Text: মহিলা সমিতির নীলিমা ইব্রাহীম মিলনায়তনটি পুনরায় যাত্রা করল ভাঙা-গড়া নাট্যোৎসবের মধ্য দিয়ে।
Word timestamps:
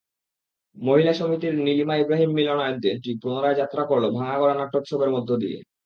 মহিলা 0.77 1.13
সমিতির 1.13 1.53
নীলিমা 1.57 1.95
ইব্রাহীম 1.95 2.31
মিলনায়তনটি 2.33 3.11
পুনরায় 3.21 3.59
যাত্রা 3.61 3.83
করল 3.85 4.05
ভাঙা-গড়া 4.17 4.55
নাট্যোৎসবের 4.55 5.09
মধ্য 5.09 5.29
দিয়ে। 5.43 5.59